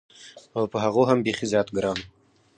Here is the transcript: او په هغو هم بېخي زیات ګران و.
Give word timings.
او 0.57 0.63
په 0.71 0.77
هغو 0.83 1.03
هم 1.09 1.19
بېخي 1.25 1.45
زیات 1.51 1.67
ګران 1.75 1.97
و. 2.01 2.07